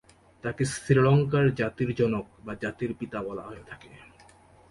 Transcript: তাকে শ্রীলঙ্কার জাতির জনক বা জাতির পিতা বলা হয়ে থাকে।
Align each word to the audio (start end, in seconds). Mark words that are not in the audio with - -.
তাকে 0.43 0.63
শ্রীলঙ্কার 0.65 1.45
জাতির 1.55 1.89
জনক 1.95 2.25
বা 2.45 2.53
জাতির 2.61 2.91
পিতা 2.99 3.19
বলা 3.23 3.43
হয়ে 3.43 3.63
থাকে। 3.67 3.89